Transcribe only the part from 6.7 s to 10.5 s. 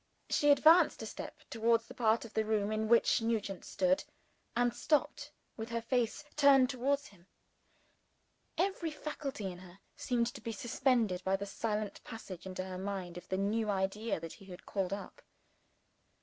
towards him. Every faculty in her seemed to